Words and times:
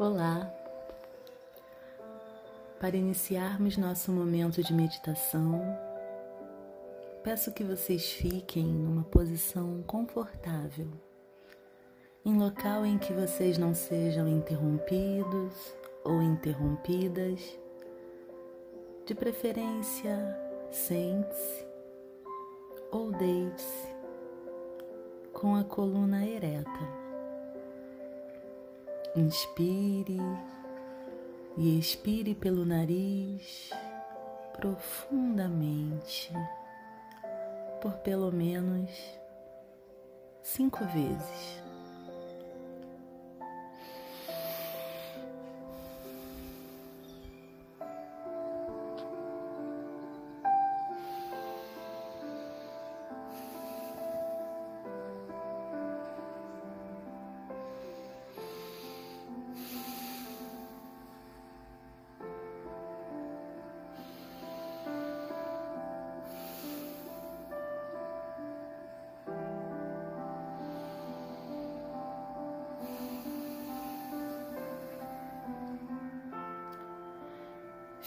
Olá! 0.00 0.50
Para 2.80 2.96
iniciarmos 2.96 3.76
nosso 3.76 4.10
momento 4.10 4.62
de 4.62 4.72
meditação, 4.72 5.60
peço 7.22 7.52
que 7.52 7.62
vocês 7.62 8.10
fiquem 8.10 8.64
numa 8.64 9.04
posição 9.04 9.82
confortável, 9.82 10.88
em 12.24 12.38
local 12.38 12.86
em 12.86 12.96
que 12.96 13.12
vocês 13.12 13.58
não 13.58 13.74
sejam 13.74 14.26
interrompidos 14.26 15.74
ou 16.02 16.22
interrompidas. 16.22 17.38
De 19.04 19.14
preferência, 19.14 20.16
sente-se 20.70 21.66
ou 22.90 23.12
deite-se 23.12 23.88
com 25.34 25.56
a 25.56 25.62
coluna 25.62 26.24
ereta. 26.26 26.99
Inspire 29.16 30.18
e 31.58 31.78
expire 31.78 32.32
pelo 32.34 32.64
nariz 32.64 33.70
profundamente 34.52 36.32
por 37.82 37.94
pelo 37.98 38.30
menos 38.30 38.88
cinco 40.42 40.84
vezes. 40.84 41.59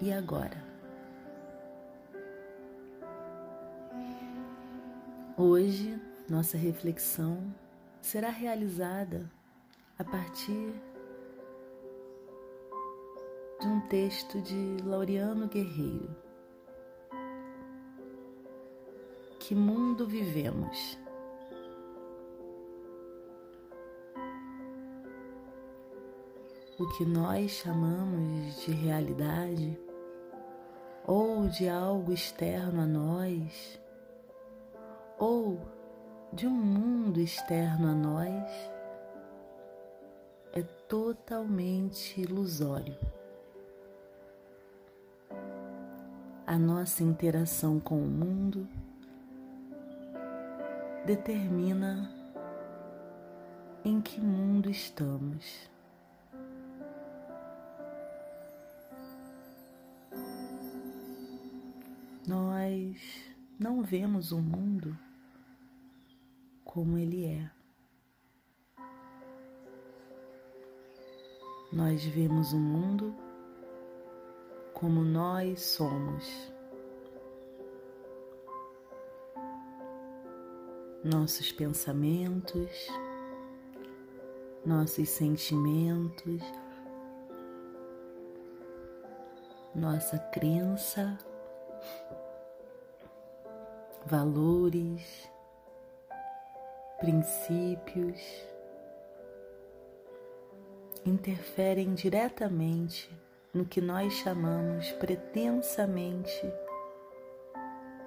e 0.00 0.12
agora. 0.12 0.64
Hoje, 5.36 6.00
nossa 6.28 6.56
reflexão 6.56 7.54
será 8.00 8.30
realizada 8.30 9.30
a 9.98 10.04
partir 10.04 10.72
de 13.60 13.66
um 13.66 13.80
texto 13.88 14.40
de 14.40 14.76
Laureano 14.84 15.46
Guerreiro. 15.48 16.14
Que 19.40 19.54
mundo 19.54 20.06
vivemos? 20.06 20.98
O 26.78 26.86
que 26.96 27.04
nós 27.04 27.52
chamamos 27.52 28.56
de 28.64 28.72
realidade 28.72 29.85
ou 31.06 31.46
de 31.46 31.68
algo 31.68 32.12
externo 32.12 32.82
a 32.82 32.86
nós, 32.86 33.80
ou 35.16 35.60
de 36.32 36.48
um 36.48 36.50
mundo 36.50 37.20
externo 37.20 37.88
a 37.88 37.94
nós, 37.94 38.70
é 40.52 40.62
totalmente 40.88 42.20
ilusório. 42.20 42.96
A 46.44 46.58
nossa 46.58 47.04
interação 47.04 47.78
com 47.78 48.02
o 48.02 48.06
mundo 48.06 48.66
determina 51.04 52.10
em 53.84 54.00
que 54.00 54.20
mundo 54.20 54.68
estamos. 54.68 55.75
Nós 62.26 62.98
não 63.56 63.84
vemos 63.84 64.32
o 64.32 64.38
mundo 64.38 64.98
como 66.64 66.98
ele 66.98 67.24
é. 67.24 67.48
Nós 71.72 72.04
vemos 72.04 72.52
o 72.52 72.58
mundo 72.58 73.14
como 74.74 75.04
nós 75.04 75.60
somos. 75.62 76.52
Nossos 81.04 81.52
pensamentos, 81.52 82.88
nossos 84.64 85.08
sentimentos, 85.08 86.42
nossa 89.72 90.18
crença 90.18 91.16
valores, 94.06 95.28
princípios 97.00 98.20
interferem 101.04 101.92
diretamente 101.92 103.10
no 103.52 103.64
que 103.64 103.80
nós 103.80 104.12
chamamos 104.12 104.92
pretensamente 104.92 106.52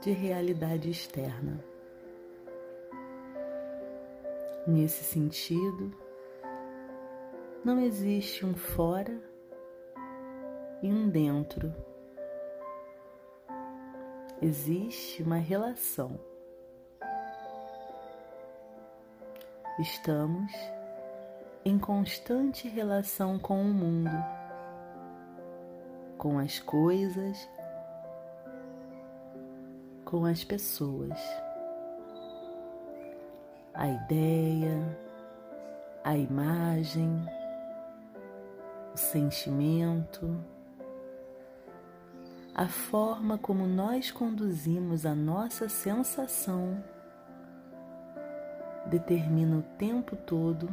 de 0.00 0.12
realidade 0.12 0.88
externa. 0.88 1.62
Nesse 4.66 5.02
sentido, 5.02 5.92
não 7.64 7.80
existe 7.80 8.46
um 8.46 8.54
fora 8.54 9.20
e 10.82 10.86
um 10.86 11.08
dentro 11.08 11.74
existe 14.42 15.22
uma 15.22 15.36
relação. 15.36 16.18
Estamos 19.78 20.52
em 21.64 21.78
constante 21.78 22.68
relação 22.68 23.38
com 23.38 23.60
o 23.60 23.72
mundo, 23.72 24.16
com 26.16 26.38
as 26.38 26.58
coisas, 26.58 27.48
com 30.04 30.24
as 30.24 30.42
pessoas. 30.42 31.18
A 33.74 33.88
ideia, 33.88 34.98
a 36.02 36.16
imagem, 36.16 37.10
o 38.94 38.96
sentimento, 38.96 40.42
a 42.60 42.68
forma 42.68 43.38
como 43.38 43.66
nós 43.66 44.10
conduzimos 44.10 45.06
a 45.06 45.14
nossa 45.14 45.66
sensação 45.66 46.84
determina 48.84 49.56
o 49.56 49.62
tempo 49.78 50.14
todo 50.14 50.68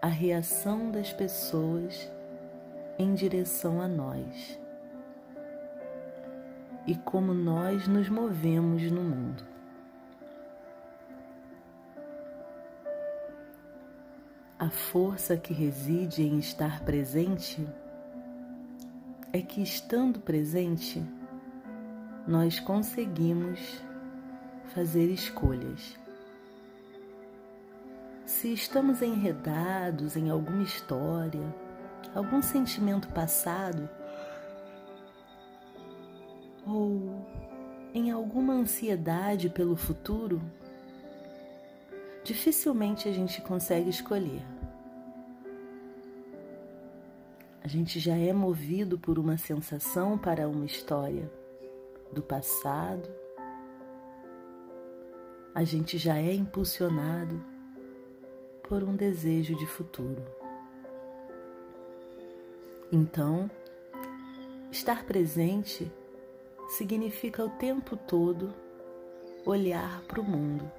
a 0.00 0.06
reação 0.06 0.92
das 0.92 1.12
pessoas 1.12 2.08
em 2.96 3.14
direção 3.14 3.82
a 3.82 3.88
nós 3.88 4.56
e 6.86 6.94
como 6.98 7.34
nós 7.34 7.88
nos 7.88 8.08
movemos 8.08 8.88
no 8.92 9.02
mundo. 9.02 9.44
A 14.56 14.70
força 14.70 15.36
que 15.36 15.52
reside 15.52 16.22
em 16.22 16.38
estar 16.38 16.84
presente 16.84 17.66
é 19.34 19.42
que, 19.42 19.60
estando 19.60 20.20
presente, 20.20 21.02
nós 22.24 22.60
conseguimos 22.60 23.58
fazer 24.72 25.10
escolhas. 25.10 25.98
se 28.24 28.52
estamos 28.52 29.02
enredados 29.02 30.16
em 30.16 30.30
alguma 30.30 30.62
história, 30.62 31.42
algum 32.14 32.40
sentimento 32.40 33.08
passado, 33.08 33.88
ou 36.64 37.26
em 37.92 38.12
alguma 38.12 38.52
ansiedade 38.54 39.50
pelo 39.50 39.74
futuro, 39.74 40.40
dificilmente 42.22 43.08
a 43.08 43.12
gente 43.12 43.42
consegue 43.42 43.90
escolher. 43.90 44.53
A 47.64 47.68
gente 47.68 47.98
já 47.98 48.14
é 48.14 48.30
movido 48.30 48.98
por 48.98 49.18
uma 49.18 49.38
sensação 49.38 50.18
para 50.18 50.46
uma 50.46 50.66
história 50.66 51.32
do 52.12 52.20
passado. 52.20 53.08
A 55.54 55.64
gente 55.64 55.96
já 55.96 56.18
é 56.18 56.34
impulsionado 56.34 57.42
por 58.68 58.82
um 58.82 58.94
desejo 58.94 59.56
de 59.56 59.66
futuro. 59.66 60.22
Então, 62.92 63.50
estar 64.70 65.06
presente 65.06 65.90
significa 66.68 67.42
o 67.42 67.48
tempo 67.48 67.96
todo 67.96 68.52
olhar 69.46 70.02
para 70.02 70.20
o 70.20 70.24
mundo. 70.24 70.70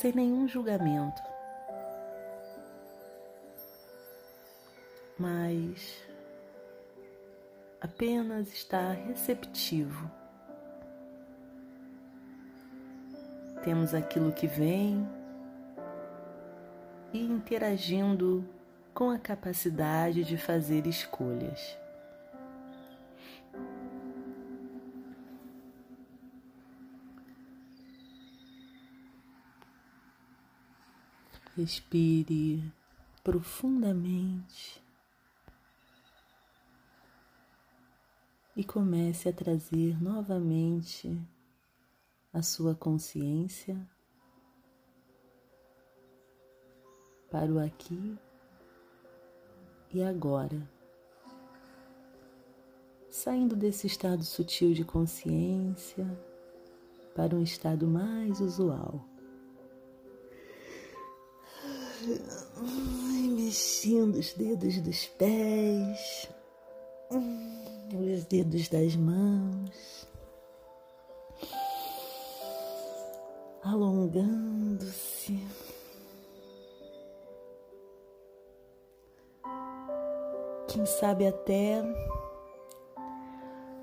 Sem 0.00 0.12
nenhum 0.12 0.46
julgamento, 0.46 1.20
mas 5.18 6.06
apenas 7.80 8.46
estar 8.52 8.92
receptivo. 8.92 10.08
Temos 13.64 13.92
aquilo 13.92 14.30
que 14.30 14.46
vem 14.46 15.04
e 17.12 17.20
interagindo 17.20 18.48
com 18.94 19.10
a 19.10 19.18
capacidade 19.18 20.22
de 20.22 20.36
fazer 20.36 20.86
escolhas. 20.86 21.76
Respire 31.58 32.62
profundamente 33.24 34.80
e 38.56 38.62
comece 38.62 39.28
a 39.28 39.32
trazer 39.32 40.00
novamente 40.00 41.20
a 42.32 42.42
sua 42.42 42.76
consciência 42.76 43.76
para 47.28 47.50
o 47.50 47.58
aqui 47.58 48.16
e 49.92 50.00
agora. 50.00 50.62
Saindo 53.10 53.56
desse 53.56 53.88
estado 53.88 54.22
sutil 54.22 54.74
de 54.74 54.84
consciência 54.84 56.06
para 57.16 57.34
um 57.34 57.42
estado 57.42 57.88
mais 57.88 58.40
usual. 58.40 59.17
Ai, 62.56 63.28
mexendo 63.28 64.16
os 64.16 64.32
dedos 64.32 64.80
dos 64.80 65.06
pés, 65.06 66.28
os 67.10 68.24
dedos 68.24 68.68
das 68.68 68.96
mãos, 68.96 70.08
alongando-se. 73.62 75.38
Quem 80.68 80.86
sabe 80.86 81.26
até 81.26 81.82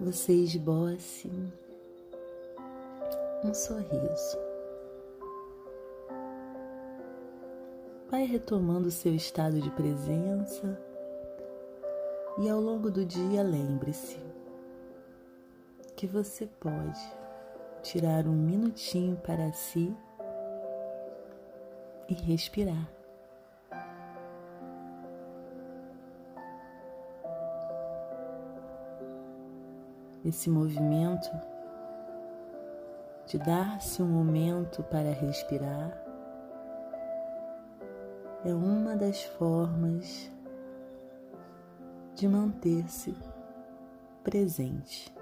você 0.00 0.32
esboce 0.32 1.30
um 3.44 3.52
sorriso. 3.52 4.45
Vai 8.10 8.24
retomando 8.24 8.90
seu 8.90 9.14
estado 9.14 9.60
de 9.60 9.70
presença 9.72 10.80
e 12.38 12.48
ao 12.48 12.60
longo 12.60 12.90
do 12.90 13.04
dia 13.04 13.42
lembre-se 13.42 14.18
que 15.96 16.06
você 16.06 16.46
pode 16.46 17.00
tirar 17.82 18.26
um 18.26 18.32
minutinho 18.32 19.16
para 19.16 19.52
si 19.52 19.94
e 22.08 22.14
respirar. 22.14 22.96
esse 30.28 30.50
movimento 30.50 31.30
de 33.26 33.38
dar-se 33.38 34.02
um 34.02 34.08
momento 34.08 34.82
para 34.82 35.12
respirar 35.12 36.05
é 38.46 38.54
uma 38.54 38.94
das 38.94 39.24
formas 39.24 40.30
de 42.14 42.28
manter-se 42.28 43.12
presente. 44.22 45.12